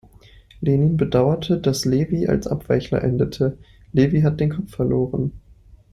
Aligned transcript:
Lenin 0.61 0.97
bedauerte, 0.97 1.59
dass 1.59 1.85
Levi 1.85 2.25
als 2.27 2.47
„Abweichler“ 2.47 3.03
endete: 3.03 3.59
„Levi 3.93 4.21
hat 4.21 4.39
den 4.39 4.49
Kopf 4.49 4.71
verloren. 4.75 5.31